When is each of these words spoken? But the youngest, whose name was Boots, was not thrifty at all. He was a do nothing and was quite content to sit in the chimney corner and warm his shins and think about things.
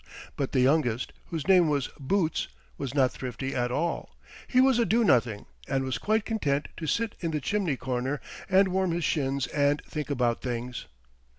But 0.35 0.51
the 0.51 0.61
youngest, 0.61 1.13
whose 1.27 1.47
name 1.47 1.69
was 1.69 1.89
Boots, 1.99 2.47
was 2.75 2.95
not 2.95 3.11
thrifty 3.11 3.53
at 3.53 3.71
all. 3.71 4.15
He 4.47 4.59
was 4.59 4.79
a 4.79 4.83
do 4.85 5.03
nothing 5.03 5.45
and 5.67 5.83
was 5.83 5.99
quite 5.99 6.25
content 6.25 6.69
to 6.77 6.87
sit 6.87 7.13
in 7.19 7.29
the 7.29 7.39
chimney 7.39 7.75
corner 7.77 8.19
and 8.49 8.69
warm 8.69 8.93
his 8.93 9.03
shins 9.03 9.45
and 9.45 9.79
think 9.85 10.09
about 10.09 10.41
things. 10.41 10.87